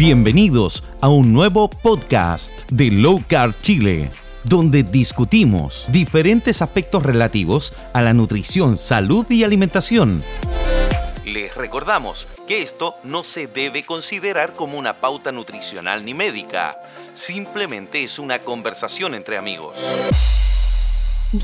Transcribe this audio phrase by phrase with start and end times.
[0.00, 4.10] Bienvenidos a un nuevo podcast de Low Carb Chile,
[4.44, 10.22] donde discutimos diferentes aspectos relativos a la nutrición, salud y alimentación.
[11.26, 16.80] Les recordamos que esto no se debe considerar como una pauta nutricional ni médica,
[17.12, 19.76] simplemente es una conversación entre amigos.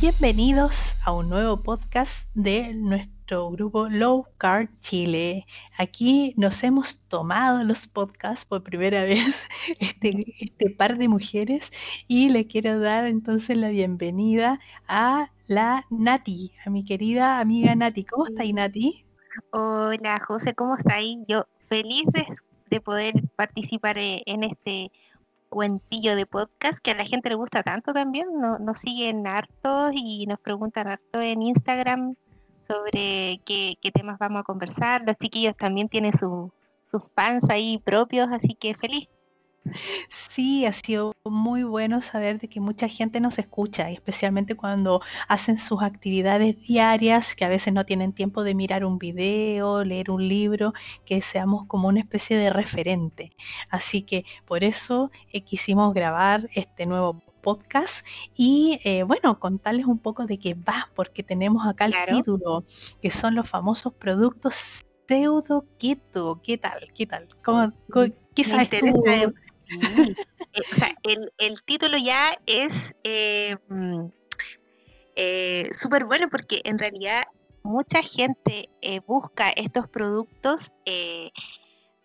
[0.00, 5.46] Bienvenidos a un nuevo podcast de nuestro grupo Low Carb Chile.
[5.76, 9.46] Aquí nos hemos tomado los podcasts por primera vez,
[9.80, 11.72] este, este par de mujeres,
[12.06, 18.04] y le quiero dar entonces la bienvenida a la Nati, a mi querida amiga Nati.
[18.04, 19.04] ¿Cómo está ahí, Nati?
[19.50, 21.24] Hola, José, ¿cómo está ahí?
[21.28, 22.04] Yo feliz
[22.70, 24.90] de, poder participar eh, en este
[25.48, 28.28] cuentillo de podcast que a la gente le gusta tanto también.
[28.38, 32.14] Nos, siguen hartos y nos preguntan harto en Instagram
[32.66, 35.02] sobre qué, temas vamos a conversar.
[35.06, 36.50] Los chiquillos también tienen sus
[37.14, 39.08] fans ahí propios, así que feliz.
[40.30, 45.58] Sí, ha sido muy bueno saber de que mucha gente nos escucha, especialmente cuando hacen
[45.58, 50.28] sus actividades diarias, que a veces no tienen tiempo de mirar un video, leer un
[50.28, 50.72] libro,
[51.04, 53.32] que seamos como una especie de referente.
[53.70, 60.00] Así que por eso eh, quisimos grabar este nuevo podcast y eh, bueno, contarles un
[60.00, 62.64] poco de qué va, porque tenemos acá el título,
[63.00, 66.40] que son los famosos productos pseudo keto.
[66.42, 66.92] ¿Qué tal?
[66.92, 67.28] ¿Qué tal?
[67.44, 67.72] ¿Cómo,
[68.34, 69.04] qué sabes tú?
[69.06, 69.28] Eh,
[70.72, 70.90] o sea,
[71.38, 72.72] el, título ya es
[73.04, 74.06] eh, mm,
[75.14, 77.24] eh, súper bueno porque en realidad
[77.62, 78.68] mucha gente
[79.06, 80.72] busca estos productos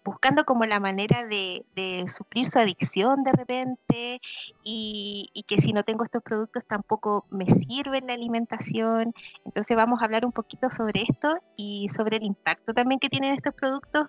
[0.04, 1.66] buscando como la manera de,
[2.08, 4.22] suplir su adicción de repente
[4.64, 9.14] y, que si no tengo estos productos tampoco me sirve la alimentación.
[9.46, 13.34] Entonces vamos a hablar un poquito sobre esto y sobre el impacto también que tienen
[13.34, 14.08] estos productos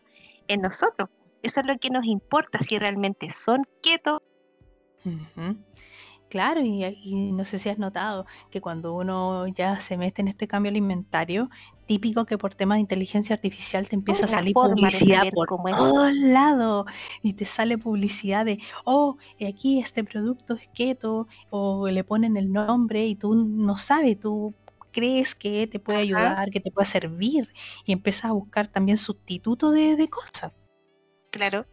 [0.48, 1.08] en nosotros.
[1.42, 4.22] Eso es lo que nos importa, si realmente son quietos.
[6.32, 10.48] Claro, y, no sé si has notado que cuando uno ya se mete en este
[10.48, 11.50] cambio alimentario,
[11.84, 16.87] típico que por temas de inteligencia artificial te empieza a salir publicidad por todos lados
[17.22, 22.50] y te sale publicidad de, oh, aquí este producto es keto, o le ponen el
[22.50, 24.54] nombre y tú no sabes, tú
[24.91, 27.53] crees que te puede ayudar, que te puede servir
[27.84, 30.50] y empiezas a buscar también sustituto de cosas.
[31.31, 31.66] Claro.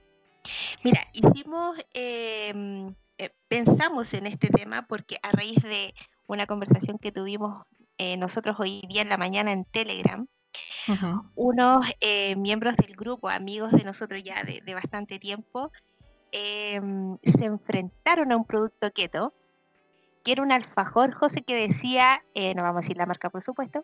[0.84, 5.94] Mira, hicimos, em, eh, pensamos en este tema porque a raíz de
[6.28, 7.66] una conversación que tuvimos
[7.98, 10.28] eh, nosotros hoy día en la mañana en Telegram,
[11.36, 15.72] unos eh, miembros del grupo, amigos de nosotros ya de, bastante tiempo,
[16.32, 19.34] em, se enfrentaron a un producto keto,
[20.24, 22.24] que era un alfajor, José, que decía,
[22.56, 23.84] no vamos a decir la marca por supuesto,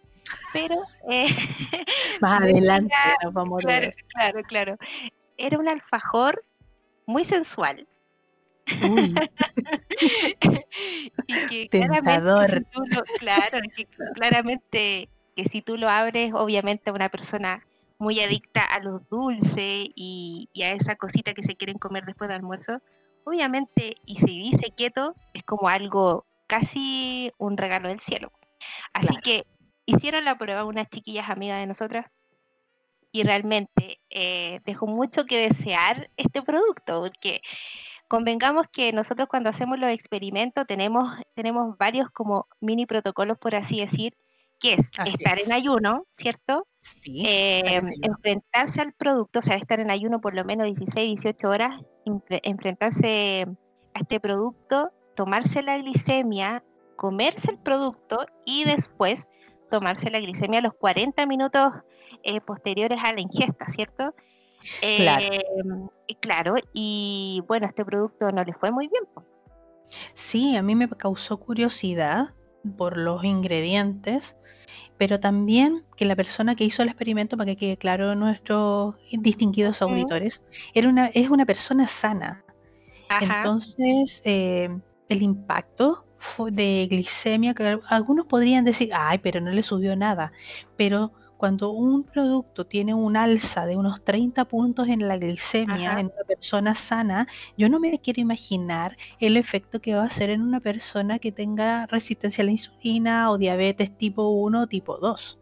[0.54, 0.78] pero...
[2.22, 2.96] Más adelante
[3.32, 3.96] vamos a ver.
[4.08, 4.78] Claro, claro
[5.38, 6.44] era un alfajor
[7.06, 7.88] muy sensual.
[11.28, 12.66] y que claramente,
[13.20, 17.66] claro, que claramente que si tú lo abres, obviamente una persona
[17.98, 22.38] muy adicta a los dulces y, a esa cosita que se quieren comer después del
[22.38, 22.82] almuerzo,
[23.24, 28.32] obviamente, y si dice quieto, es como algo casi un regalo del cielo.
[28.94, 29.46] Así que
[29.86, 32.08] hicieron la prueba unas chiquillas amigas de nosotras
[33.12, 37.42] y realmente eh, dejó mucho que desear este producto, porque
[38.08, 43.80] convengamos que nosotros cuando hacemos los experimentos tenemos, tenemos varios como mini protocolos, por así
[43.80, 44.16] decir,
[44.60, 46.68] que es estar en ayuno, ¿cierto?
[46.82, 51.50] Sí, eh, enfrentarse al producto, o sea, estar en ayuno por lo menos 16, 18
[51.50, 51.82] horas,
[52.30, 53.46] enfrentarse
[53.94, 56.64] a este producto, tomarse la glicemia,
[56.96, 59.28] comerse el producto y después
[59.72, 61.74] tomarse la glicemia a los 40 minutos
[62.24, 64.14] eh, posteriores a la ingesta, ¿cierto?
[64.80, 65.26] Claro.
[66.08, 69.04] Eh, claro, y bueno, este producto no le fue muy bien.
[70.14, 72.34] Sí, a mí me causó curiosidad
[72.78, 74.36] por los ingredientes,
[74.98, 79.82] pero también que la persona que hizo el experimento, para que quede claro nuestros distinguidos
[79.82, 82.44] auditores, era una, es una persona sana.
[83.22, 84.70] Entonces, eh,
[85.10, 86.06] el impacto
[86.50, 90.32] de glicemia, que algunos podrían decir, ay, pero no le subió nada,
[90.76, 91.12] pero
[91.46, 96.24] cuando un producto tiene un alza de unos 30 puntos en la glicemia en una
[96.28, 100.60] persona sana, yo no me quiero imaginar el efecto que va a hacer en una
[100.60, 105.38] persona que tenga resistencia a la insulina o diabetes tipo 1 o tipo 2.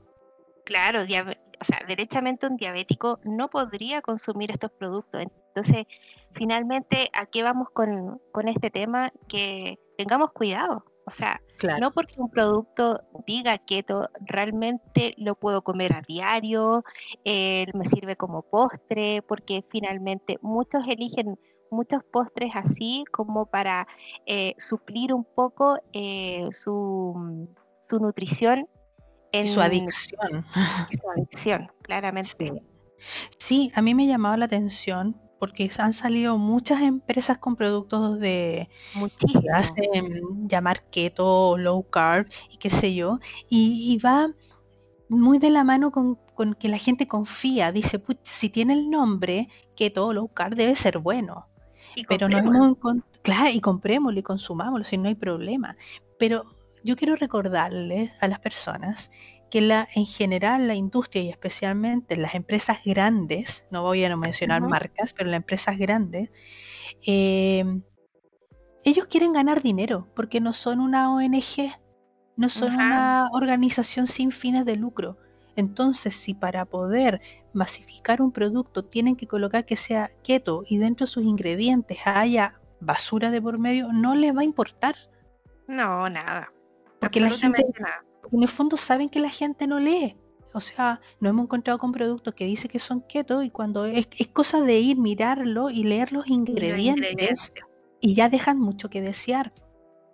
[0.66, 5.22] Claro, o sea, derechamente un diabético no podría consumir estos productos.
[5.22, 5.86] Entonces,
[6.34, 9.14] finalmente, ¿a qué vamos con, con este tema?
[9.30, 10.84] Que tengamos cuidado.
[11.06, 11.42] O sea,
[11.80, 16.84] no porque un producto diga keto, realmente lo puedo comer a diario,
[17.24, 21.38] eh, me sirve como postre, porque finalmente muchos eligen
[21.72, 23.88] muchos postres así como para
[24.26, 27.48] eh, suplir un poco eh, su,
[27.90, 28.68] su, nutrición.
[29.32, 30.46] En, su adicción.
[30.92, 32.64] Su adicción, claramente.
[33.40, 33.72] Sí.
[33.74, 38.70] a mí me llamaba la atención porque han salido muchas empresas con productos de
[39.20, 43.20] que hacen llamar keto, low carb y qué sé yo,
[43.50, 44.30] y, va
[45.10, 46.18] muy de la mano con,
[46.58, 51.46] que la gente confía, dice, si tiene el nombre keto, low carb debe ser bueno.
[52.08, 52.78] pero no hemos
[53.22, 55.76] claro, y comprémoslo y consumámoslo, si no hay problema.
[56.18, 56.46] Pero
[56.86, 59.12] yo quiero recordarles a las personas
[59.54, 64.64] que la, en general la industria y especialmente las empresas grandes, no voy a mencionar
[64.64, 66.32] marcas, pero las empresas grandes,
[67.04, 67.84] em,
[68.84, 71.72] ellos quieren ganar dinero porque no son una ONG,
[72.36, 75.20] no son una organización sin fines de lucro.
[75.56, 77.22] Entonces, si para poder
[77.54, 82.56] masificar un producto tienen que colocar que sea keto y dentro de sus ingredientes haya
[82.80, 84.96] basura de por medio, no les va a importar.
[85.68, 86.52] No, nada.
[87.00, 90.16] Porque la gente, nada en el fondo saben que la gente no lee.
[90.54, 94.08] O sea, no hemos encontrado con productos que dicen que son keto y cuando es,
[94.34, 97.54] cosa de ir, mirarlo y leer los ingredientes,
[98.00, 99.52] y ya dejan mucho que desear.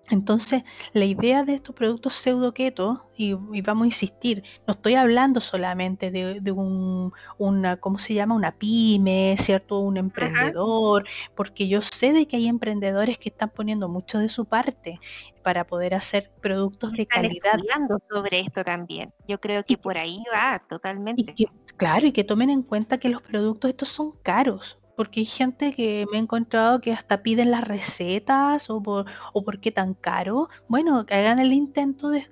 [0.09, 0.63] Entonces,
[0.93, 6.09] la idea de estos productos pseudo keto, y, vamos a insistir, no estoy hablando solamente
[6.11, 8.35] de, un, una, ¿cómo se llama?
[8.35, 9.79] Una pyme, ¿cierto?
[9.79, 14.45] Un emprendedor, porque yo sé de que hay emprendedores que están poniendo mucho de su
[14.45, 14.99] parte
[15.43, 17.53] para poder hacer productos de calidad.
[17.53, 19.13] hablando sobre esto también.
[19.27, 21.33] Yo creo que por ahí va totalmente.
[21.77, 25.73] claro, y que tomen en cuenta que los productos estos son caros porque hay gente
[25.73, 29.93] que me he encontrado que hasta piden las recetas o por, o por qué tan
[29.93, 30.49] caro.
[30.67, 32.27] Bueno, que hagan el intento de,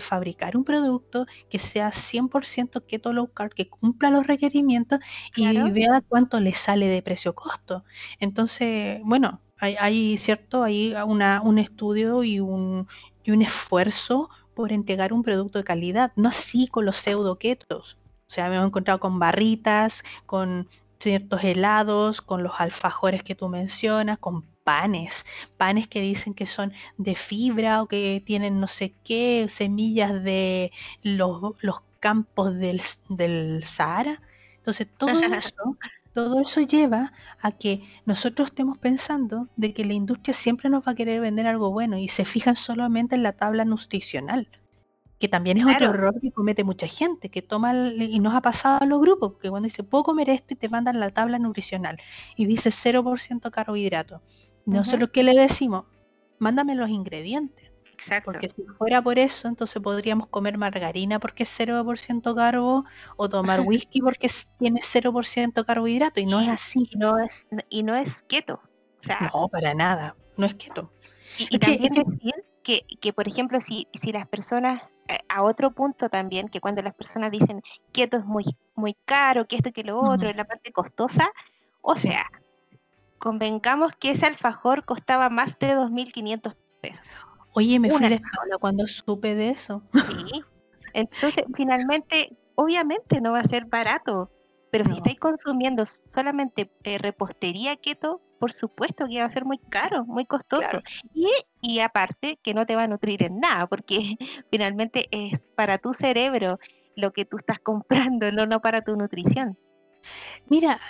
[0.00, 5.00] fabricar un producto que sea 100% keto low carb, que cumpla los requerimientos
[5.36, 7.84] y vea cuánto le sale de precio-costo.
[8.18, 12.88] Entonces, bueno, hay, cierto, hay una, un estudio y un,
[13.24, 17.98] y un esfuerzo por entregar un producto de calidad, no así con los pseudo ketos.
[18.26, 20.66] O sea, me he encontrado con barritas, con
[21.06, 25.24] ciertos helados, con los alfajores que tú mencionas, con panes,
[25.56, 30.72] panes que dicen que son de fibra o que tienen no sé qué, semillas de
[31.04, 31.54] los,
[32.00, 34.20] campos del, del Sahara.
[34.56, 35.76] Entonces todo eso,
[36.12, 40.92] todo eso lleva a que nosotros estemos pensando de que la industria siempre nos va
[40.92, 44.48] a querer vender algo bueno y se fijan solamente en la tabla nutricional
[45.18, 48.82] que también es otro error que comete mucha gente, que toma, y nos ha pasado
[48.82, 51.98] a los grupos, que cuando dice, puedo comer esto y te mandan la tabla nutricional
[52.36, 54.20] y dice 0% carbohidrato.
[54.66, 55.84] Nosotros, ¿qué le decimos?
[56.38, 57.70] Mándame los ingredientes.
[57.92, 58.32] Exacto.
[58.32, 62.84] Porque si fuera por eso, entonces podríamos comer margarina porque es 0% carbo
[63.16, 66.86] o tomar whisky porque tiene 0% carbohidrato y no es así.
[66.90, 68.60] Y no es, y no es keto.
[69.32, 70.90] no, para nada, no es keto.
[71.38, 72.34] Y, también decir
[72.66, 76.82] que, que, por ejemplo, si, si las personas eh, a otro punto también, que cuando
[76.82, 80.34] las personas dicen que esto es muy, muy caro, que esto que lo otro, es
[80.34, 81.30] la parte costosa,
[81.80, 82.26] o sea,
[83.18, 87.06] convengamos que ese alfajor costaba más de 2.500 pesos.
[87.52, 88.20] Oye, me fui
[88.58, 89.80] cuando supe de eso.
[89.94, 90.42] Sí.
[90.92, 94.28] Entonces, finalmente, obviamente no va a ser barato,
[94.72, 99.58] pero si estáis consumiendo solamente eh, repostería keto, por supuesto que va a ser muy
[99.58, 100.82] caro, muy costoso.
[101.14, 101.28] Y,
[101.60, 104.16] y aparte que no te va a nutrir en nada, porque
[104.50, 106.58] finalmente es para tu cerebro
[106.96, 109.56] lo que tú estás comprando, no, no para tu nutrición.
[110.48, 110.80] Mira,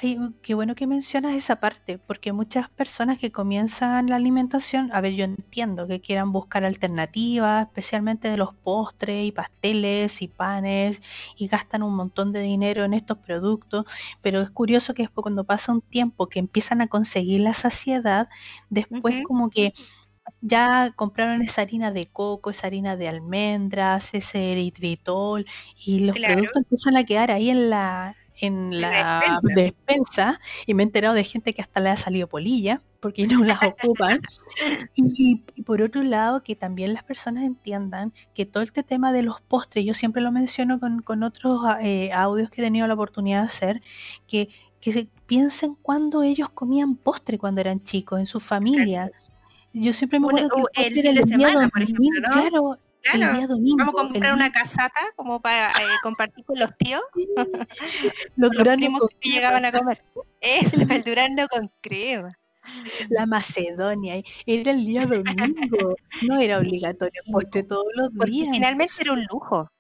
[0.42, 5.14] qué bueno que mencionas esa parte, porque muchas personas que comienzan la alimentación, a ver,
[5.14, 11.00] yo entiendo que quieran buscar alternativas, especialmente de los postres y pasteles y panes,
[11.38, 13.87] y gastan un montón de dinero en estos productos,
[14.20, 18.28] pero es curioso que después cuando pasa un tiempo que empiezan a conseguir la saciedad,
[18.68, 19.73] después como que
[20.42, 25.46] ya compraron esa harina de coco, esa harina de almendras, ese eritritol,
[25.82, 30.40] y los productos empiezan a quedar ahí en la en la despensa.
[30.66, 33.61] y me he enterado de gente que hasta le ha salido polilla porque no las
[33.62, 34.21] ocupan.
[34.95, 39.40] y, por otro lado, que también las personas entiendan que todo este tema de los
[39.40, 43.47] postres, yo siempre lo menciono con, otros eh, audios que he tenido la oportunidad de
[43.47, 43.83] hacer,
[44.26, 44.49] que,
[44.81, 49.11] que piensen cuando ellos comían postre cuando eran chicos, en su familia.
[49.73, 52.33] Yo siempre me acuerdo que el, el, de semana, por ejemplo, ¿no?
[52.33, 52.78] Claro,
[53.12, 55.72] vamos a comprar una casata como para eh,
[56.02, 57.02] compartir con los tíos.
[58.36, 60.02] los, primos que llegaban a comer.
[60.40, 62.30] Eso, el durando con crema.
[63.10, 65.94] La Macedonia, era el día domingo,
[66.28, 68.48] no era obligatorio postre todos los días.
[68.50, 69.70] Finalmente era un lujo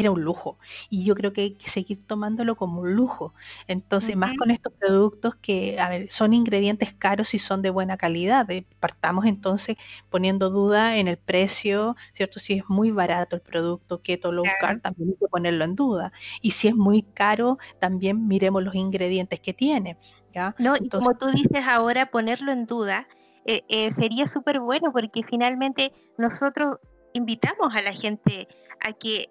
[0.00, 0.58] era un lujo.
[0.90, 3.34] Y yo creo que hay que seguir tomándolo como un lujo.
[3.66, 7.96] Entonces, más con estos productos que, a ver, son ingredientes caros y son de buena
[7.96, 8.50] calidad.
[8.50, 9.76] Eh, partamos entonces
[10.10, 12.38] poniendo duda en el precio, ¿cierto?
[12.38, 16.12] Si es muy barato el producto keto low carb, también hay que ponerlo en duda.
[16.40, 19.96] Y si es muy caro, también miremos los ingredientes que tiene.
[20.32, 20.54] ¿ya?
[20.58, 23.06] No, y como tú dices ahora, ponerlo en duda.
[23.44, 26.80] Eh, eh, sería súper bueno porque finalmente nosotros
[27.14, 28.46] invitamos a la gente
[28.80, 29.30] a que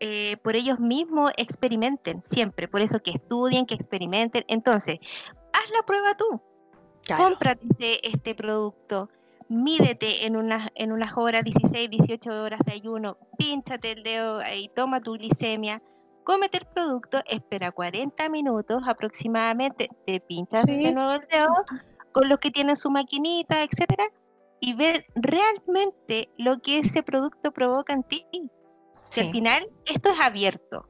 [0.00, 4.44] eh, por ellos mismos experimenten siempre, por eso que estudien, que experimenten.
[4.48, 4.98] Entonces,
[5.52, 6.40] haz la prueba tú.
[7.16, 9.08] Cómprate este, este, producto,
[9.48, 14.68] mídete en unas, en unas horas, 16, 18 horas de ayuno, pínchate el dedo y
[14.76, 15.82] toma tu glicemia,
[16.24, 21.54] cómete el producto, espera 40 minutos aproximadamente, te pinchas de nuevo el dedo
[22.12, 24.04] con los que tienen su maquinita, etcétera,
[24.60, 28.26] y ver realmente lo que ese producto provoca en ti
[29.16, 30.86] al final esto es abierto.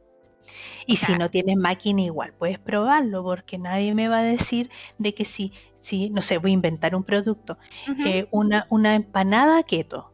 [0.86, 5.14] Y si no tienes máquina igual, puedes probarlo, porque nadie me va a decir de
[5.14, 7.58] que si, si no sé, voy a inventar un producto,
[8.04, 10.10] eh, una, una empanada keto,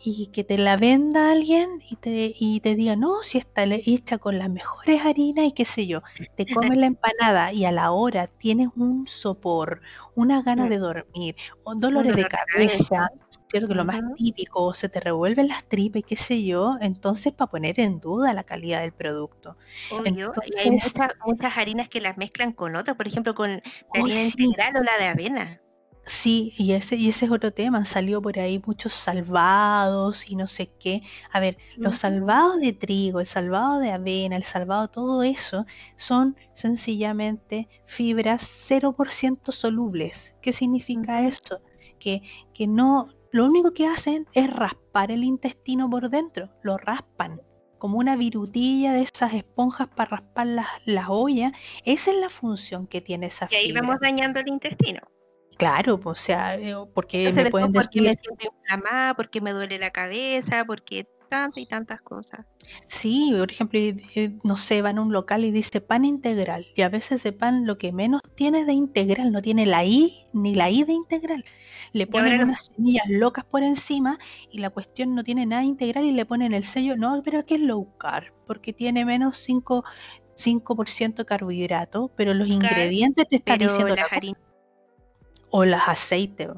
[0.00, 4.18] y que te la venda alguien y te, y te diga, no, si está hecha
[4.18, 6.02] con las mejores harinas y qué sé yo,
[6.36, 9.80] te comes la empanada y a la hora tienes un sopor,
[10.14, 10.68] una gana mm.
[10.68, 11.36] de dormir,
[11.76, 13.10] dolores de cabeza,
[13.50, 13.68] ¿cierto?
[13.68, 17.50] Que lo más típico, se te revuelven las tripas y qué sé yo, entonces para
[17.50, 19.56] poner en duda la calidad del producto.
[19.90, 20.92] Obvio, y hay muchas,
[21.26, 23.62] muchas harinas que las mezclan con otras, por ejemplo, con la
[23.94, 25.60] harina integral o la de avena.
[26.08, 27.78] Sí, y ese, y ese es otro tema.
[27.78, 31.02] Han salido por ahí muchos salvados y no sé qué.
[31.30, 36.34] A ver, los salvados de trigo, el salvado de avena, el salvado, todo eso son
[36.54, 40.34] sencillamente fibras 0% solubles.
[40.40, 41.60] ¿Qué significa esto?
[41.98, 42.22] Que,
[42.54, 47.40] que no, lo único que hacen es raspar el intestino por dentro, lo raspan
[47.78, 51.52] como una virutilla de esas esponjas para raspar las, las ollas.
[51.84, 53.62] Esa es la función que tiene esa fibra.
[53.62, 55.00] Y ahí vamos dañando el intestino.
[55.56, 58.02] Claro, o sea, eh, porque me pueden decir...
[58.02, 62.46] Porque me siento inflamada, porque me duele la cabeza, porque tantas y tantas cosas.
[62.86, 63.80] Sí, por ejemplo,
[64.44, 67.66] no sé, van a un local y dice pan integral, y a veces ese pan
[67.66, 71.44] lo que menos tiene de integral, no tiene la I ni la I de integral
[71.92, 74.18] le ponen unas semillas locas por encima
[74.50, 77.56] y la cuestión no tiene nada integral y le ponen el sello, no, pero que
[77.56, 79.84] es low carb, porque tiene menos 5,
[80.36, 84.06] 5% de carbohidrato, pero los ingredientes te están diciendo la
[85.50, 86.48] o las aceites,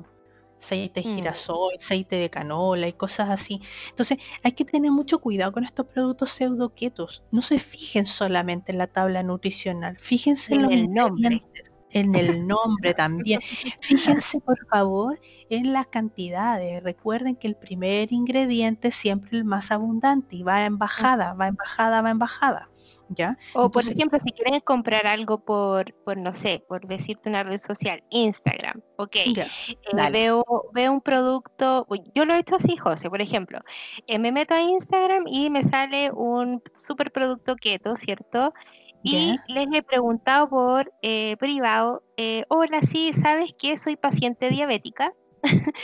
[0.58, 1.14] aceite de mm.
[1.16, 3.60] girasol, aceite de canola y cosas así.
[3.88, 7.22] Entonces, hay que tener mucho cuidado con estos productos pseudo ketos.
[7.30, 11.42] No se fijen solamente en la tabla nutricional, fíjense en, el nombre
[11.92, 13.40] en el nombre también.
[13.80, 15.18] Fíjense por favor
[15.49, 16.82] en las cantidades.
[16.82, 21.49] Recuerden que el primer ingrediente es siempre el más abundante y va en bajada, va
[21.49, 22.68] en bajada, va en bajada.
[23.12, 23.37] ¿Ya?
[23.54, 27.59] O por ejemplo, si quieren comprar algo por, por, no sé, por decirte una red
[27.59, 29.47] social, Instagram, ok, eh,
[30.12, 33.59] veo, veo un producto, yo lo he hecho así, José, por ejemplo,
[34.06, 38.54] eh, me meto a Instagram y me sale un super producto keto, ¿cierto?
[39.02, 45.12] Y les he preguntado por eh, privado, eh, hola, sí, ¿sabes que soy paciente diabética?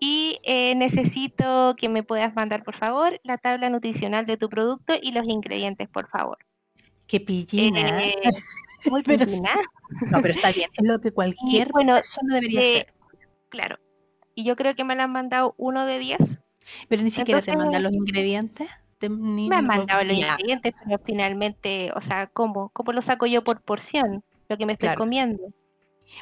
[0.00, 4.94] y eh, necesito que me puedas mandar, por favor, la tabla nutricional de tu producto
[5.00, 6.38] y los ingredientes, por favor.
[7.06, 8.00] Qué pillina.
[8.90, 12.92] Muy pero, No, pero está bien, es lo que cualquier bueno, persona debería hacer.
[13.48, 13.78] Claro.
[14.34, 16.42] Y yo creo que me la han mandado uno de diez.
[16.88, 18.68] Pero ni siquiera se mandan los ingredientes
[19.00, 22.70] me han mandado los ingredientes, pero finalmente, o sea, ¿cómo?
[22.70, 24.22] ¿Cómo lo saco yo por porción?
[24.48, 25.42] Lo que me estoy comiendo.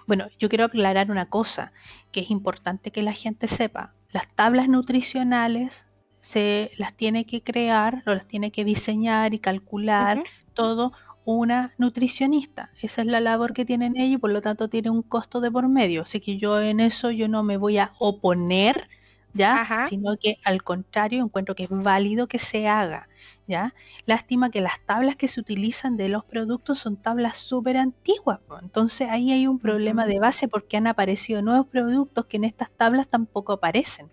[0.06, 1.72] Bueno, yo quiero aclarar una cosa
[2.12, 3.94] que es importante que la gente sepa.
[4.10, 5.84] Las tablas nutricionales
[6.20, 10.22] se las tiene que crear o las tiene que diseñar y calcular
[10.54, 10.92] todo
[11.24, 12.70] una nutricionista.
[12.80, 15.50] Esa es la labor que tienen ellos y por lo tanto tiene un costo de
[15.50, 16.02] por medio.
[16.02, 18.88] Así que yo en eso yo no me voy a oponer
[19.34, 19.86] ¿ya?
[19.88, 23.08] Sino que al contrario encuentro que es válido que se haga,
[23.46, 23.74] ¿ya?
[24.06, 29.08] Lástima que las tablas que se utilizan de los productos son tablas súper antiguas, entonces
[29.10, 33.08] ahí hay un problema de base porque han aparecido nuevos productos que en estas tablas
[33.08, 34.10] tampoco aparecen.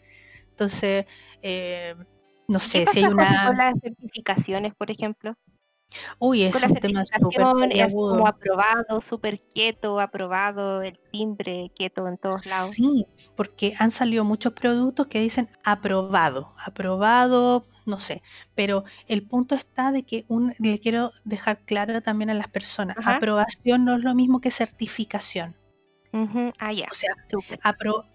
[0.51, 1.05] Entonces,
[1.41, 1.95] eh,
[2.49, 3.47] no sé si hay una...
[3.47, 5.35] Con las certificaciones, por ejemplo.
[6.19, 12.17] Uy, es un tema súper es como aprobado, súper quieto, aprobado, el timbre quieto en
[12.17, 12.75] todos lados.
[12.75, 13.05] Sí,
[13.35, 18.21] porque han salido muchos productos que dicen aprobado, aprobado, no sé,
[18.55, 22.95] pero el punto está de que un, le quiero dejar claro también a las personas,
[23.03, 25.55] aprobación no es lo mismo que certificación.
[26.11, 27.15] Ah, o sea,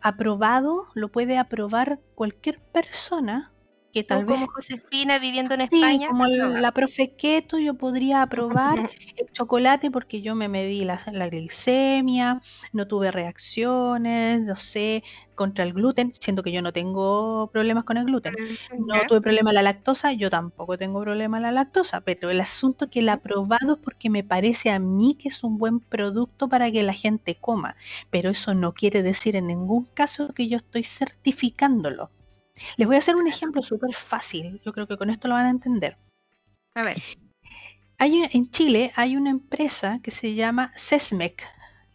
[0.00, 3.53] aprobado lo puede aprobar cualquier persona
[3.94, 6.08] que tal vez como Josefina viviendo en España.
[6.08, 8.76] Como la profe Keto, yo podría aprobar
[9.16, 10.96] el chocolate porque yo me medí la,
[11.28, 15.04] glicemia, no tuve reacciones, no sé,
[15.36, 18.34] contra el gluten, siendo que yo no tengo problemas con el gluten.
[18.76, 22.98] No tuve problema la lactosa, yo tampoco tengo problema la lactosa, pero el asunto que
[22.98, 26.82] el aprobado es porque me parece a mí que es un buen producto para que
[26.82, 27.76] la gente coma,
[28.10, 32.10] pero eso no quiere decir en ningún caso que yo estoy certificándolo.
[32.76, 34.61] Les voy a hacer un ejemplo súper fácil.
[34.64, 35.96] Yo creo que con esto lo van a entender.
[36.75, 37.02] A ver.
[37.99, 41.44] Hay, en Chile hay una empresa que se llama CESMEC,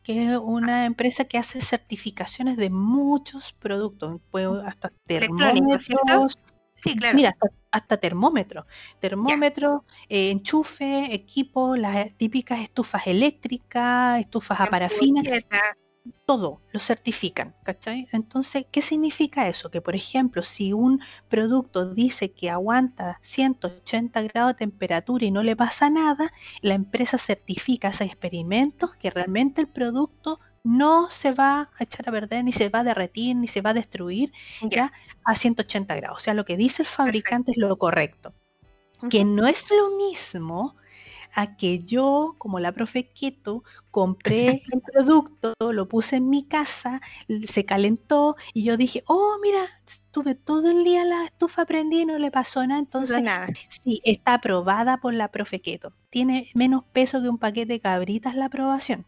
[0.03, 4.21] que es una empresa que hace certificaciones de muchos productos,
[4.65, 6.37] hasta termómetros.
[6.81, 7.15] Sí, claro.
[7.15, 7.35] Mira,
[7.71, 8.65] hasta, termómetros.
[9.01, 15.21] Termómetro, eh, enchufe, equipo, las típicas estufas eléctricas, estufas a parafina
[16.25, 18.07] todo lo certifican, ¿cachai?
[18.11, 19.69] Entonces, ¿qué significa eso?
[19.71, 25.43] Que, por ejemplo, si un producto dice que aguanta 180 grados de temperatura y no
[25.43, 31.69] le pasa nada, la empresa certifica esos experimentos que realmente el producto no se va
[31.77, 34.91] a echar a perder, ni se va a derretir, ni se va a destruir ya
[35.23, 36.17] a 180 grados.
[36.17, 38.33] O sea, lo que dice el fabricante es lo correcto.
[39.09, 40.75] Que no es lo mismo
[41.33, 47.01] a que yo, como la profe Keto, compré el producto, lo puse en mi casa,
[47.45, 52.05] se calentó y yo dije, oh, mira, estuve todo el día la estufa prendida y
[52.05, 52.79] no le pasó nada.
[52.79, 53.47] Entonces, nada.
[53.83, 55.93] sí, está aprobada por la profe Keto.
[56.09, 59.05] Tiene menos peso que un paquete de cabritas la aprobación.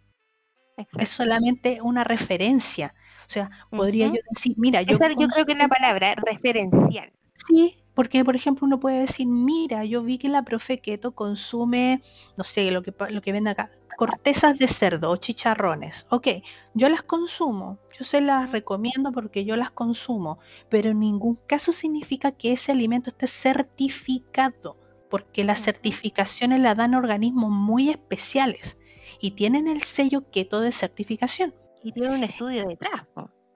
[0.98, 2.94] Es solamente una referencia.
[3.28, 4.98] O sea, podría yo decir, mira, yo...
[4.98, 7.12] yo creo que es la palabra, referencial.
[7.48, 12.02] Sí, porque, por ejemplo, uno puede decir, mira, yo vi que la profe Keto consume,
[12.38, 16.08] no sé, lo que, lo que vende acá, cortezas de cerdo o chicharrones.
[16.10, 16.28] Ok,
[16.74, 21.72] yo las consumo, yo se las recomiendo porque yo las consumo, pero en ningún caso
[21.72, 24.78] significa que ese alimento esté certificado,
[25.10, 28.78] porque las certificaciones la dan organismos muy especiales
[29.20, 31.54] y tienen el sello Keto de certificación.
[31.84, 33.04] Y tiene un estudio detrás.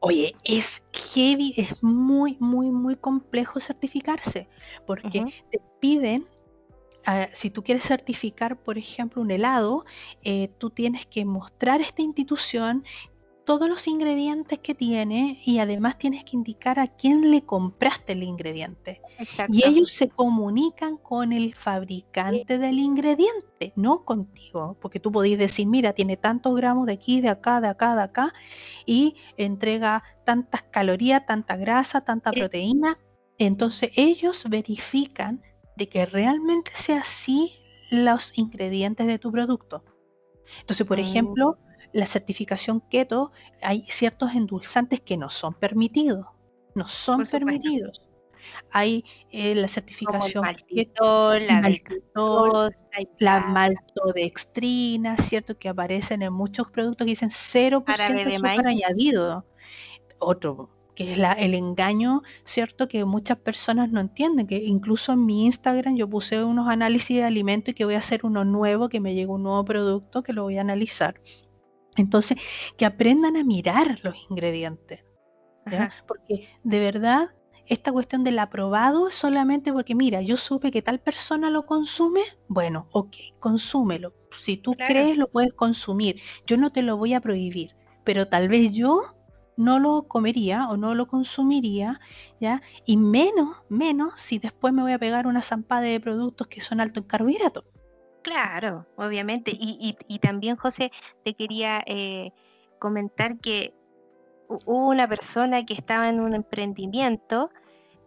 [0.08, 4.48] Oye, es heavy, es muy, muy, muy complejo certificarse,
[4.86, 6.28] porque te piden,
[7.08, 9.84] ah, si tú quieres certificar, por ejemplo, un helado,
[10.22, 12.84] eh, tú tienes que mostrar a esta institución
[13.46, 18.24] todos los ingredientes que tiene y además tienes que indicar a quién le compraste el
[18.24, 19.02] ingrediente.
[19.50, 25.68] Y ellos se comunican con el fabricante del ingrediente, no contigo, porque tú podés decir,
[25.68, 28.34] mira, tiene tantos gramos de aquí, de acá, de acá, de acá,
[28.86, 32.98] y entrega tantas calorías, tanta grasa, tanta proteína.
[33.38, 35.42] Entonces ellos verifican
[35.78, 37.54] de que realmente sea así
[37.92, 39.84] los ingredientes de tu producto.
[40.62, 41.02] Entonces, por mm.
[41.02, 41.58] ejemplo,
[41.96, 43.32] la certificación keto,
[43.62, 46.26] hay ciertos endulzantes que no son permitidos.
[46.76, 48.02] No son permitidos.
[48.70, 51.72] Hay eh, la certificación keto, la,
[53.18, 55.58] la maltodextrina, ¿cierto?
[55.58, 59.46] Que aparecen en muchos productos que dicen 0% de azúcar añadido.
[60.20, 62.90] Otro, que es la, el engaño, ¿cierto?
[62.90, 67.24] Que muchas personas no entienden, que incluso en mi Instagram yo puse unos análisis de
[67.24, 70.34] alimento y que voy a hacer uno nuevo, que me llegó un nuevo producto que
[70.34, 71.16] lo voy a analizar.
[71.96, 72.38] Entonces,
[72.78, 75.04] que aprendan a mirar los ingredientes.
[76.08, 77.30] Porque de verdad,
[77.66, 82.22] esta cuestión del aprobado es solamente porque, mira, yo supe que tal persona lo consume,
[82.48, 84.14] bueno, ok, consúmelo.
[84.38, 86.22] Si tú crees, lo puedes consumir.
[86.46, 89.02] Yo no te lo voy a prohibir, pero tal vez yo
[89.58, 92.00] no lo comería o no lo consumiría,
[92.40, 92.62] ¿ya?
[92.86, 96.82] Y menos, menos si después me voy a pegar una zampada de productos que son
[96.82, 97.64] altos en carbohidratos.
[98.26, 99.52] Claro, obviamente.
[99.54, 100.92] Y, y, también, José,
[101.24, 102.32] te quería eh,
[102.80, 103.72] comentar que
[104.48, 107.52] hubo una persona que estaba en un emprendimiento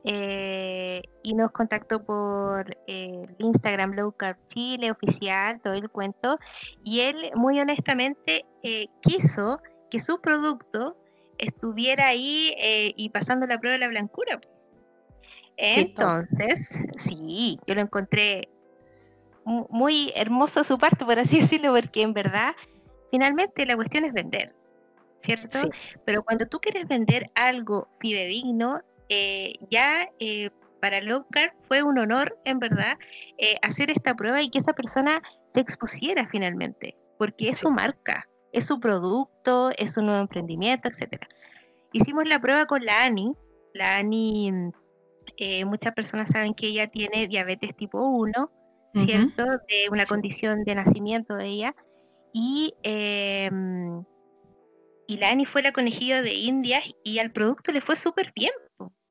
[0.03, 6.41] eh, y nos contactó por el Instagram Low Carb Chile oficial, todo el cuento,
[6.83, 10.97] y él muy honestamente eh, quiso que su producto
[11.39, 12.51] estuviera ahí
[12.97, 14.41] y pasando la prueba de la blancura.
[15.57, 18.49] Entonces, sí, yo lo encontré
[19.49, 22.55] muy hermoso su parte, por así decirlo, porque en verdad,
[23.11, 24.55] finalmente la cuestión es vender,
[25.23, 25.59] ¿cierto?
[26.05, 32.39] Pero cuando tú quieres vender algo fidedigno, eh, ya eh, para Lowcar fue un honor,
[32.45, 32.99] en verdad,
[33.39, 35.23] eh, hacer esta prueba y que esa persona
[35.55, 41.27] se expusiera finalmente, porque es su marca, es su producto, es un nuevo emprendimiento, etcétera.
[41.93, 43.35] Hicimos la prueba con la Ani,
[43.73, 44.53] la Ani,
[45.65, 48.51] muchas personas saben que ella tiene diabetes tipo 1,
[48.95, 49.45] ¿cierto?
[49.45, 51.75] De una condición de nacimiento de ella.
[52.33, 54.05] Y em,
[55.09, 58.53] y la Ani fue la conejilla de Indias y al producto le fue súper bien.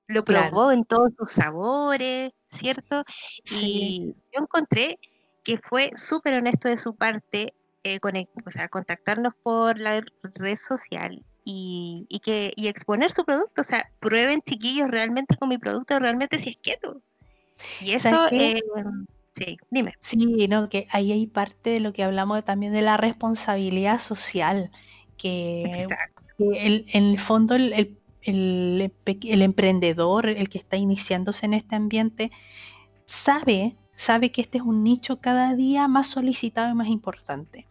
[0.07, 3.03] Lo probó en todos sus sabores, ¿cierto?
[3.51, 4.99] Y yo encontré
[5.43, 7.99] que fue súper honesto de su parte eh,
[8.45, 13.61] o sea, contactarnos por la red social y, que, y exponer su producto.
[13.61, 17.01] O sea, prueben chiquillos realmente con mi producto, realmente si es keto.
[17.81, 18.61] Y eso, eh,
[19.37, 19.93] sí, dime.
[19.99, 24.71] Sí, no, que ahí hay parte de lo que hablamos también de la responsabilidad social,
[25.17, 25.87] que,
[26.39, 32.31] en el fondo el, el, el, emprendedor, el que está iniciándose en este ambiente,
[33.05, 37.67] sabe, sabe que este es un nicho cada día más solicitado y más importante.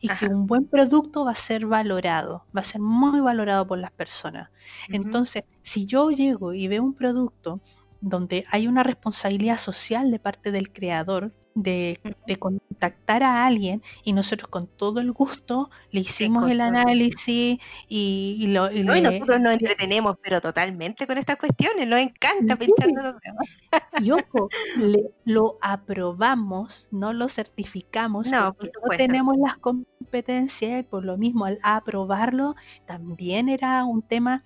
[0.00, 3.78] Y que un buen producto va a ser valorado, va a ser muy valorado por
[3.78, 4.50] las personas.
[4.88, 7.60] Entonces, si yo llego y veo un producto
[8.00, 11.98] donde hay una responsabilidad social de parte del creador, de,
[12.38, 17.58] contactar a alguien y nosotros con todo el gusto le hicimos el análisis
[17.88, 18.70] y, lo...
[18.70, 23.48] Y, nosotros nos entretenemos, pero totalmente con estas cuestiones, nos encanta pensar en los demás.
[24.00, 24.48] Y ojo,
[25.24, 31.58] lo aprobamos, no lo certificamos, no, no tenemos las competencias y por lo mismo al
[31.62, 32.54] aprobarlo
[32.86, 34.44] también era un tema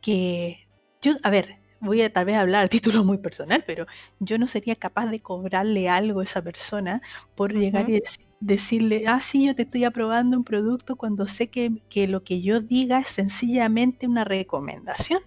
[0.00, 0.68] que
[1.02, 3.86] yo, a ver, voy a tal vez hablar a título muy personal, pero
[4.20, 7.02] yo no sería capaz de cobrarle algo a esa persona
[7.34, 8.02] por llegar y
[8.40, 12.60] decirle, ah, sí, yo te estoy aprobando un producto cuando sé que, lo que yo
[12.60, 15.20] diga es sencillamente una recomendación,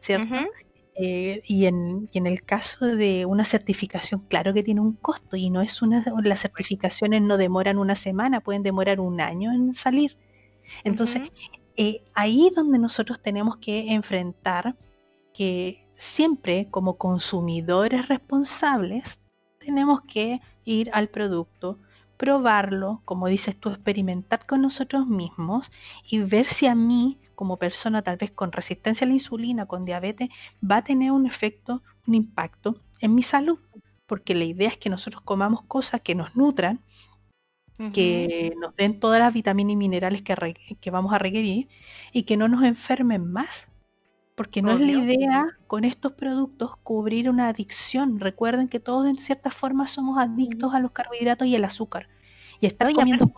[0.00, 0.34] ¿cierto?
[0.98, 5.36] Eh, y, en, y, en, el caso de una certificación, claro que tiene un costo
[5.36, 9.74] y no es una, las certificaciones no demoran una semana, pueden demorar un año en
[9.74, 10.16] salir.
[10.84, 11.30] Entonces,
[11.76, 14.74] eh, ahí donde nosotros tenemos que enfrentar
[15.34, 19.20] que siempre como consumidores responsables
[19.58, 21.78] tenemos que ir al producto,
[22.16, 25.72] probarlo, como dices tú, experimentar con nosotros mismos
[26.08, 29.84] y ver si a mí, como persona tal vez con resistencia a la insulina, con
[29.84, 30.30] diabetes,
[30.62, 33.58] va a tener un efecto, un impacto en mi salud.
[34.06, 36.80] Porque la idea es que nosotros comamos cosas que nos nutran,
[37.92, 41.68] que nos den todas las vitaminas y minerales que, que vamos a requerir
[42.10, 43.68] y que no nos enfermen más
[44.36, 48.20] porque no es la idea con estos productos cubrir una adicción.
[48.20, 52.08] Recuerden que todos en cierta forma somos adictos a los carbohidratos y el azúcar.
[52.60, 53.32] Y estar comiendo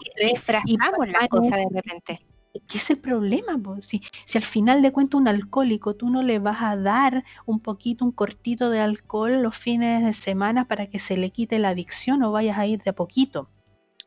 [0.64, 2.26] y la cosa de repente.
[2.66, 3.56] ¿Qué es el problema?
[3.80, 7.60] Si, si al final de cuentas un alcohólico tú no le vas a dar un
[7.60, 11.68] poquito, un cortito de alcohol los fines de semana para que se le quite la
[11.68, 13.48] adicción o vayas a ir de a poquito.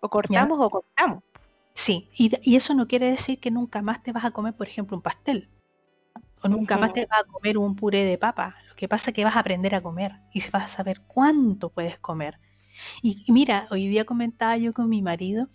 [0.02, 1.24] O cortamos o cortamos.
[1.74, 4.68] Sí, y, y eso no quiere decir que nunca más te vas a comer, por
[4.68, 5.48] ejemplo, un pastel
[6.44, 8.56] o nunca más te vas a comer un puré de papa.
[8.70, 11.70] Lo que pasa es que vas a aprender a comer y vas a saber cuánto
[11.70, 12.40] puedes comer.
[13.02, 15.48] Y, mira, hoy día comentaba yo con mi marido,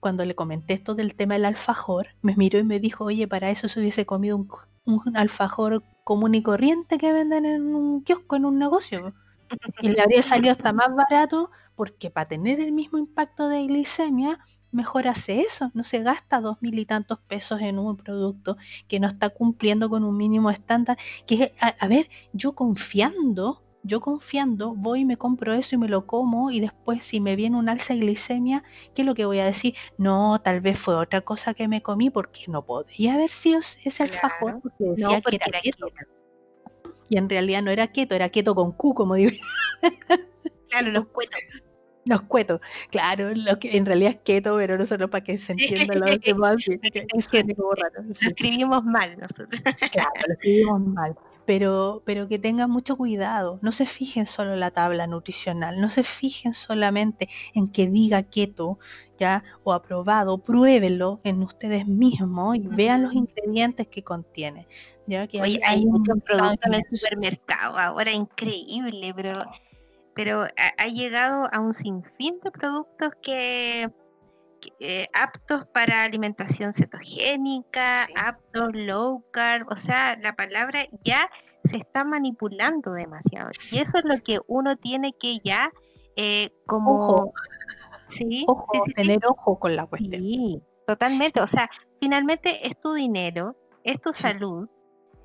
[0.00, 3.50] cuando le comenté esto del tema del alfajor, me miró y me dijo, oye, para
[3.50, 4.48] eso se hubiese comido un,
[4.84, 9.14] un alfajor común y corriente que venden en un kiosco, en un negocio.
[9.80, 14.40] Y le habría salido hasta más barato porque para tener el mismo impacto de glicemia
[14.72, 18.56] mejor hace eso, no se gasta dos mil y tantos pesos en un producto
[18.88, 24.74] que no está cumpliendo con un mínimo estándar, que a, ver, yo confiando, yo confiando,
[24.74, 27.68] voy y me compro eso y me lo como y después si me viene un
[27.68, 29.74] alza de glicemia, ¿qué es lo que voy a decir?
[29.98, 34.02] No, tal vez fue otra cosa que me comí porque no podía haber sido ese
[34.02, 35.86] alfajor porque decía que era, keto.
[37.08, 39.32] Y en realidad no era keto, era keto con Q, como digo.
[40.70, 41.40] claro, los cuetos.
[42.04, 42.60] Los cuetos,
[42.90, 46.06] claro, lo que en realidad es keto, pero no solo para que se entienda lo
[46.06, 46.56] demás.
[46.66, 48.02] es que como raro.
[48.02, 49.48] Lo escribimos mal nosotros.
[49.92, 51.16] Claro, lo escribimos mal.
[51.44, 55.90] Pero, pero que tengan mucho cuidado, no se fijen solo en la tabla nutricional, no
[55.90, 58.78] se fijen solamente en que diga keto,
[59.18, 64.66] ya, o aprobado, pruébenlo en ustedes mismos y vean los ingredientes que contiene.
[65.06, 69.44] Ya que hay, muchos productos en el supermercado ahora increíble, pero
[70.14, 73.90] pero ha, llegado a un sinfín de productos que,
[74.80, 81.28] eh, aptos para alimentación cetogénica, aptos low carb, o sea, la palabra ya
[81.64, 83.50] se está manipulando demasiado.
[83.70, 85.70] Y eso es lo que uno tiene que ya
[86.16, 86.98] eh, como...
[86.98, 87.32] Ojo,
[88.10, 88.44] ¿sí?
[88.46, 90.22] ojo tener ojo con la cuestión.
[90.22, 91.40] Sí, totalmente.
[91.40, 91.70] O sea,
[92.00, 94.68] finalmente es tu dinero, es tu salud,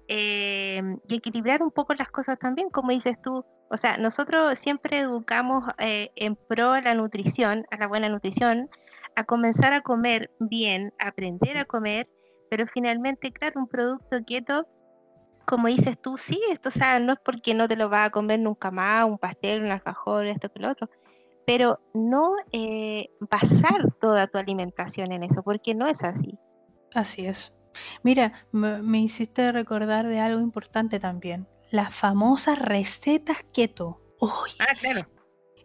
[0.08, 5.00] eh, y equilibrar un poco las cosas también, como dices tú, o sea, nosotros siempre
[5.00, 8.70] educamos eh, en pro a la nutrición, a la buena nutrición,
[9.16, 12.08] a comenzar a comer bien, aprender a comer,
[12.50, 14.68] pero finalmente, claro, un producto keto,
[15.46, 18.12] como dices tú, sí, esto o sea, no es porque no te lo vas a
[18.12, 20.90] comer nunca más, un pastel, un alfajor, esto que lo otro,
[21.46, 26.38] pero no eh, basar toda tu alimentación en eso, porque no es así.
[26.94, 27.54] Así es.
[28.04, 31.48] Mira, me, hiciste recordar de algo importante también.
[31.72, 34.02] Las famosas recetas keto.
[34.60, 35.08] ah, claro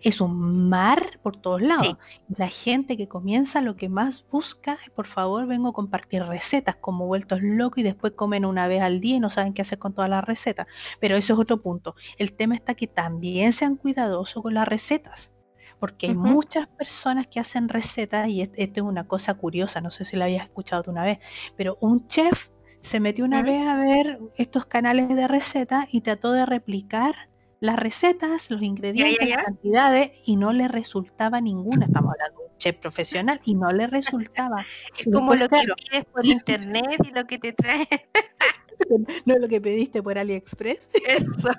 [0.02, 1.96] es un mar por todos lados.
[2.36, 6.76] La gente que comienza lo que más busca es, por favor, vengo a compartir recetas
[6.76, 9.78] como vueltos locos y después comen una vez al día y no saben qué hacer
[9.78, 10.66] con todas las recetas.
[11.00, 11.94] Pero eso es otro punto.
[12.18, 15.32] El tema está que también sean cuidadosos con las recetas.
[15.78, 20.04] Porque hay muchas personas que hacen recetas y esto es una cosa curiosa, no sé
[20.04, 21.18] si la habías escuchado una vez,
[21.56, 22.51] pero un chef
[22.82, 27.14] se metió una vez a ver estos canales de recetas y trató de replicar
[27.60, 31.86] las recetas, los ingredientes, las cantidades y no le resultaba ninguna.
[31.86, 34.64] Estamos hablando de un chef profesional y no le resultaba.
[34.98, 37.88] Es como lo que pides por internet y lo que te trae.
[39.26, 40.88] no lo que pediste por AliExpress.
[41.06, 41.50] Eso.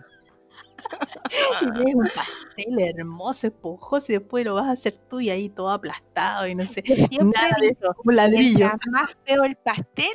[1.62, 5.48] y es un pastel hermoso, esponjoso, y después lo vas a hacer tú y ahí
[5.48, 6.84] todo aplastado y no sé,
[7.22, 8.72] nada de eso, un ladrillo.
[8.92, 10.12] más feo el pastel,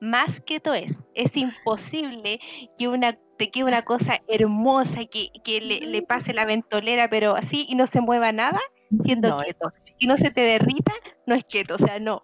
[0.00, 1.04] más keto es.
[1.14, 2.40] Es imposible
[2.78, 7.36] que una te quede una cosa hermosa, que, que le, le, pase la ventolera, pero
[7.36, 8.60] así y no se mueva nada,
[9.02, 9.72] siendo keto.
[9.98, 10.92] Y no se te derrita,
[11.26, 12.22] no es keto, o sea, no.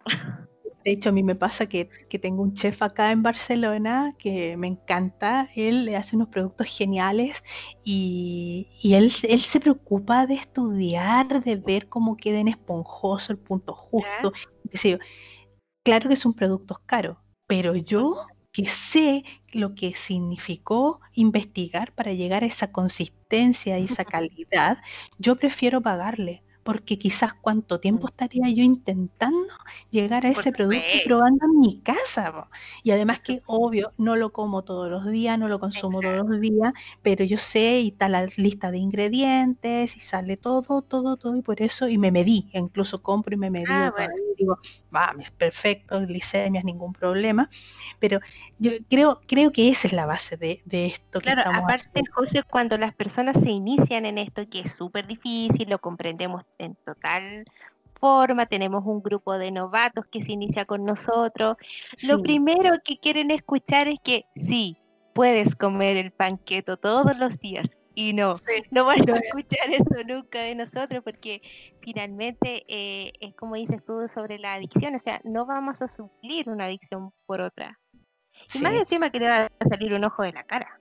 [0.85, 4.57] De hecho, a mí me pasa que, que, tengo un chef acá en Barcelona que
[4.57, 5.49] me encanta.
[5.57, 7.43] Él le hace unos productos geniales
[7.83, 13.39] y, y él, él, se preocupa de estudiar, de ver cómo queda en esponjoso el
[13.39, 14.33] punto justo.
[15.83, 22.43] Claro que son productos caros, pero yo que sé lo que significó investigar para llegar
[22.43, 24.79] a esa consistencia y esa calidad,
[25.19, 29.55] yo prefiero pagarle porque quizás cuánto tiempo estaría yo intentando
[29.93, 32.49] llegar a ese producto y probando en mi casa.
[32.83, 36.41] Y además que obvio, no lo como todos los días, no lo consumo todos los
[36.41, 41.37] días, pero yo sé y está la lista de ingredientes y sale todo, todo, todo
[41.37, 43.67] y por eso, y me medí, incluso compro y me medí.
[43.69, 44.59] Ah, y digo,
[44.95, 47.49] va, es perfecto, glicemia, ningún problema.
[48.01, 48.19] Pero
[48.59, 51.21] yo creo, creo que esa es la base de, esto.
[51.21, 55.79] Claro, aparte, José, cuando las personas se inician en esto, que es súper difícil, lo
[55.79, 57.45] comprendemos en total
[58.01, 61.57] forma, tenemos un grupo de novatos que se inicia con nosotros.
[62.03, 64.77] Lo primero que quieren escuchar es que sí,
[65.15, 67.69] puedes comer el panqueto todos los días.
[67.95, 68.35] Y no,
[68.71, 71.41] no van a escuchar eso nunca de nosotros porque
[71.81, 76.51] finalmente eh, es como dices tú sobre la adicción, o sea, no vamos a suplir
[76.51, 77.79] una adicción por otra.
[78.53, 80.79] Y más encima que le va a salir un ojo de la cara.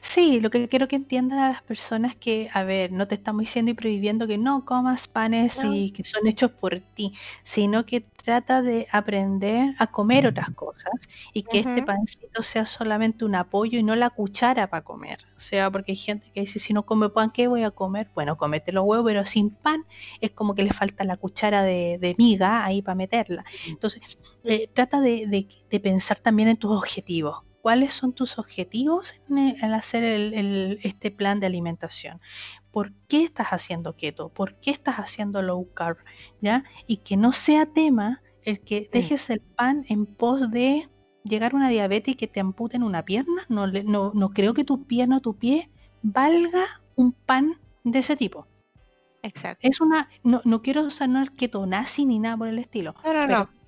[0.00, 3.40] Sí, lo que quiero que entiendan a las personas que, a ver, no te estamos
[3.40, 8.00] diciendo y prohibiendo que no comas panes y que son hechos por ti, sino que
[8.00, 10.92] trata de aprender a comer otras cosas
[11.32, 15.20] y que este pancito sea solamente un apoyo y no la cuchara para comer.
[15.36, 18.08] O sea, porque hay gente que dice, si no come pan, ¿qué voy a comer?
[18.14, 19.84] Bueno, comete los huevos, pero sin pan
[20.20, 23.44] es como que le falta la cuchara de, miga ahí para meterla.
[23.66, 24.02] Entonces,
[24.44, 25.46] eh, trata de
[25.82, 29.14] pensar también en tus objetivos cuáles son tus objetivos
[29.60, 30.02] al hacer
[30.82, 32.20] este plan de alimentación.
[32.70, 34.28] ¿Por qué estás haciendo keto?
[34.28, 35.98] ¿Por qué estás haciendo low carb?
[36.40, 36.64] ¿Ya?
[36.86, 40.88] Y que no sea tema el que dejes el pan en pos de
[41.24, 43.44] llegar a una diabetes y que te amputen una pierna.
[43.48, 45.70] No, no, no creo que tu pierna o tu pie
[46.02, 48.46] valga un pan de ese tipo.
[49.22, 49.68] Exacto.
[49.68, 52.94] Es una, no, no quiero sanar keto nazi ni nada por el estilo.
[53.04, 53.59] No, no, no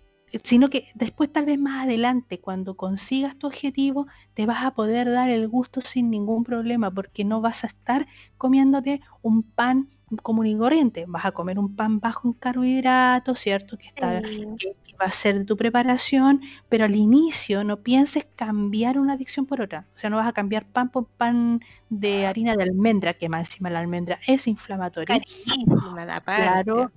[0.45, 5.11] sino que después tal vez más adelante, cuando consigas tu objetivo, te vas a poder
[5.11, 8.07] dar el gusto sin ningún problema, porque no vas a estar
[8.39, 9.89] comiéndote un pan
[10.21, 13.79] común y corriente, vas a comer un pan bajo en carbohidratos, ¿cierto?
[13.79, 18.99] Que, está, que, va a ser de tu preparación, pero al inicio no pienses cambiar
[18.99, 22.57] una adicción por otra, o sea, no vas a cambiar pan por pan de harina
[22.57, 25.19] de almendra, que más encima la almendra es inflamatoria.
[26.25, 26.93] Claro,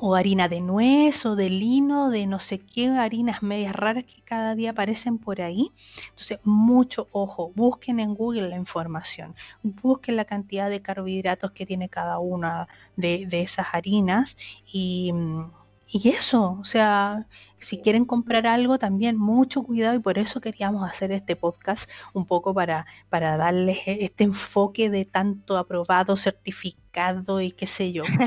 [0.00, 4.22] o harina de nuez o de lino, de no sé qué harinas medias raras que
[4.22, 5.72] cada día aparecen por ahí.
[6.10, 11.88] Entonces, mucho ojo, busquen en Google la información, busquen la cantidad de carbohidratos que tiene
[11.88, 14.36] cada una de, de esas harinas
[14.72, 15.50] y mm,
[15.90, 17.26] y eso, o sea,
[17.60, 22.26] si quieren comprar algo también mucho cuidado y por eso queríamos hacer este podcast un
[22.26, 28.04] poco para, para darles e, este enfoque de tanto aprobado, certificado y qué sé yo.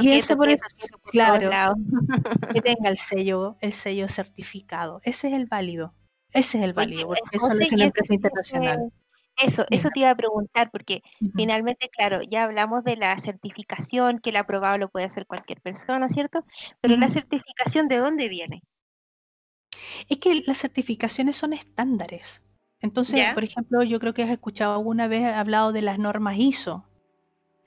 [0.00, 0.64] Piense, por eso,
[1.04, 1.74] claro,
[2.52, 5.00] que tenga el sello, el sello certificado.
[5.04, 5.94] Ese es el válido.
[6.32, 8.92] Ese es el válido, porque eso es una empresa internacional.
[9.42, 11.02] Eso, eso te iba a preguntar, porque
[11.36, 16.08] finalmente, claro, ya hablamos de la certificación, que el aprobado lo puede hacer cualquier persona,
[16.08, 16.44] ¿cierto?
[16.80, 18.62] Pero la certificación, ¿de dónde viene?
[20.08, 22.42] Es que las certificaciones son estándares.
[22.80, 26.87] Entonces, por ejemplo, yo creo que has escuchado alguna vez hablado de las normas ISO.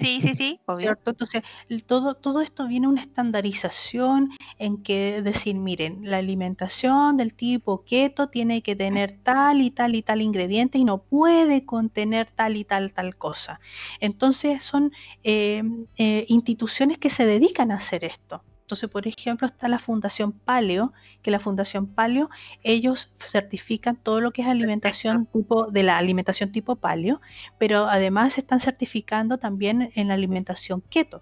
[0.01, 1.11] Sí, sí, sí, ¿cierto?
[1.11, 1.43] Entonces,
[1.85, 8.29] todo, todo esto viene una estandarización en que decir, miren, la alimentación del tipo keto
[8.29, 12.65] tiene que tener tal y tal y tal ingrediente y no puede contener tal y
[12.65, 13.59] tal tal cosa.
[13.99, 14.91] Entonces, son
[15.23, 15.61] eh,
[15.97, 18.43] eh, instituciones que se dedican a hacer esto.
[18.71, 22.29] Entonces, por ejemplo, está la Fundación Paleo, que la Fundación Paleo,
[22.63, 27.19] ellos certifican todo lo que es alimentación tipo, de la alimentación tipo paleo,
[27.57, 31.21] pero además están certificando también en la alimentación keto.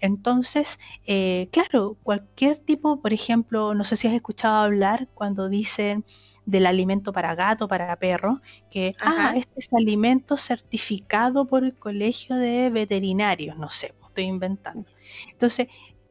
[0.00, 6.06] Entonces, eh, claro, cualquier tipo, por ejemplo, no sé si has escuchado hablar cuando dicen
[6.46, 12.36] del alimento para gato, para perro, que, ah, este es alimento certificado por el colegio
[12.36, 14.88] de veterinarios, no sé, estoy inventando.
[15.30, 15.68] Entonces,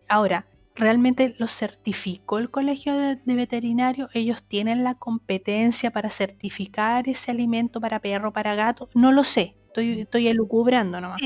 [0.07, 0.45] ahora,
[0.77, 7.81] realmente lo certificó el colegio de, veterinario, ellos tienen la competencia para certificar ese alimento
[7.81, 11.21] para perro, para gato, no lo sé, estoy, estoy elucubrando nomás.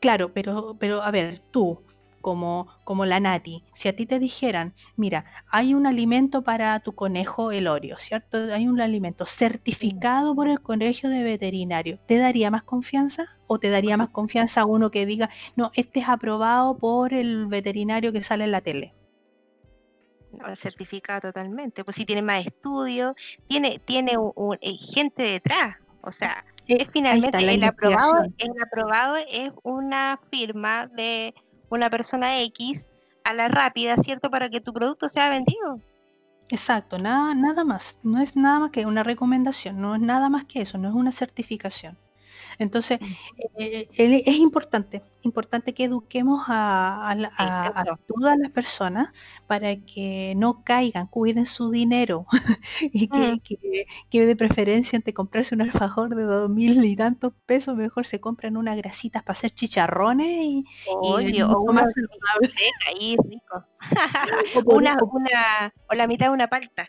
[0.00, 1.82] claro, pero, pero a ver, tú,
[2.22, 6.94] como, como la Nati, si a ti te dijeran, mira, hay un alimento para tu
[6.94, 8.38] conejo el Oreo, ¿cierto?
[8.52, 13.26] Hay un alimento certificado por el colegio de veterinario, ¿te daría más confianza?
[13.46, 17.46] ¿O te daría más confianza a uno que diga, no, este es aprobado por el
[17.46, 18.94] veterinario que sale en la tele?
[20.32, 23.14] No, certificado totalmente, pues si tiene más estudios,
[23.48, 24.12] tiene, tiene
[24.62, 30.86] eh, gente detrás, o sea, eh, es finalmente el aprobado, el aprobado es una firma
[30.86, 31.34] de
[31.74, 32.88] una persona X
[33.24, 34.30] a la rápida, ¿cierto?
[34.30, 35.80] Para que tu producto sea vendido.
[36.50, 37.98] Exacto, nada, nada más.
[38.02, 40.94] No es nada más que una recomendación, no es nada más que eso, no es
[40.94, 41.96] una certificación.
[42.58, 42.98] Entonces,
[43.58, 47.14] eh, eh, es importante, importante que eduquemos a,
[48.06, 49.12] todas las personas
[49.46, 52.26] para que no caigan, cuiden su dinero
[52.80, 53.40] y mm.
[54.10, 58.20] que, de preferencia entre comprarse un alfajor de dos mil y tantos pesos, mejor se
[58.20, 61.86] compran unas grasitas para hacer chicharrones y, o una
[62.86, 63.64] ahí rico.
[64.64, 66.88] una, una, o la mitad de una palta.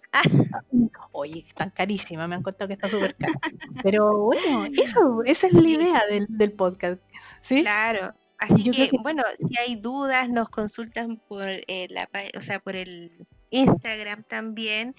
[1.12, 3.39] Oye, están carísimas, me han contado que está súper cara.
[3.82, 7.01] Pero bueno, eso, esa es la idea del, del podcast.
[7.41, 7.61] ¿sí?
[7.61, 8.13] Claro,
[8.43, 13.25] Así que, bueno, si hay dudas, nos consultan por, eh, la, o sea, por el
[13.51, 14.95] Instagram también.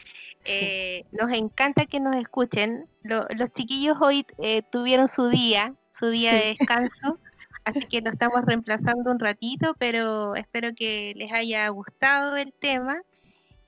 [0.47, 2.87] Eh, nos encanta que nos escuchen.
[3.03, 7.19] los chiquillos hoy eh, tuvieron su día, su día de descanso,
[7.67, 13.03] así que nos estamos reemplazando un ratito, pero espero que les haya gustado el tema.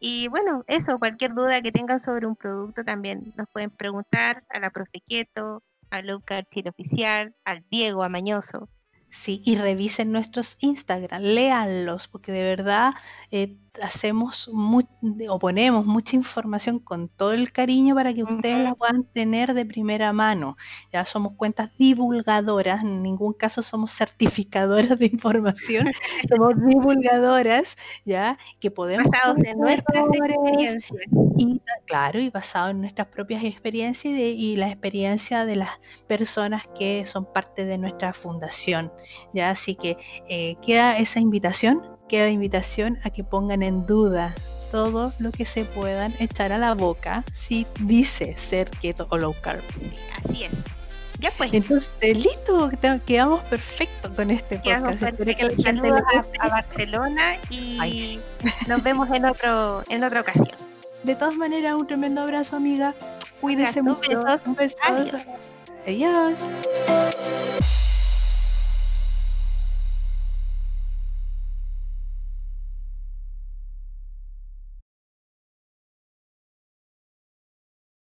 [0.01, 4.59] Y bueno, eso, cualquier duda que tengan sobre un producto también nos pueden preguntar a
[4.59, 8.68] la profe Quieto, a Luca Chile Oficial, al Diego Amañoso.
[9.11, 12.92] Sí, y revisen nuestros Instagram, léanlos, porque de verdad
[13.31, 14.51] eh, hacemos
[15.29, 19.65] o ponemos mucha información con todo el cariño para que ustedes la puedan tener de
[19.65, 20.57] primera mano.
[20.93, 25.87] Ya somos cuentas divulgadoras, en ningún caso somos certificadoras de información,
[26.29, 30.83] somos divulgadoras, ya que podemos basados en nuestras experiencias
[31.37, 35.71] y claro y basados en nuestras propias experiencias y, y la experiencia de las
[36.07, 38.93] personas que son parte de nuestra fundación.
[39.33, 39.97] Ya así que
[40.29, 44.35] eh, queda esa invitación queda invitación a que pongan en duda
[44.71, 49.35] todo lo que se puedan echar a la boca si dice ser keto o low
[49.40, 49.62] carb.
[50.16, 50.53] Así es.
[51.19, 51.53] Ya pues.
[51.55, 52.71] Entonces, listo,
[53.07, 55.19] quedamos perfecto con este podcast.
[55.25, 55.90] que la gente
[56.40, 58.21] a, Barcelona y
[58.66, 60.57] nos vemos en otro en otra ocasión.
[61.05, 62.95] De todas maneras, un tremendo abrazo, amiga.
[63.40, 64.21] Cuídense mucho.
[64.45, 64.77] Un beso.
[65.87, 66.42] Adiós.